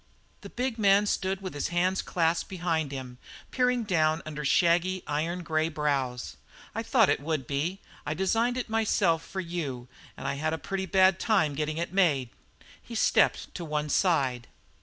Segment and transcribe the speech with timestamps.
[0.41, 3.19] The big man stood with his hands clasped behind him,
[3.51, 6.37] peering down under shaggy, iron grey brows.
[6.73, 7.81] "I thought it would be.
[8.03, 9.87] I designed it myself for you
[10.17, 12.29] and I had a pretty bad time getting it made."
[12.81, 14.47] He stepped to one side.